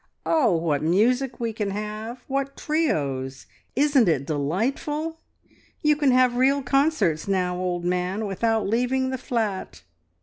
Oh, 0.25 0.55
what 0.57 0.81
music 0.81 1.39
we 1.39 1.53
can 1.53 1.69
have, 1.69 2.23
what 2.27 2.57
trios! 2.57 3.45
Isn't 3.75 4.07
it 4.07 4.25
delightful? 4.25 5.19
You 5.83 5.95
can 5.95 6.09
have 6.09 6.37
real 6.37 6.63
concerts 6.63 7.27
now, 7.27 7.55
old 7.55 7.85
man, 7.85 8.25
without 8.25 8.67
leaving 8.67 9.11
the 9.11 9.19
flat!" 9.19 9.83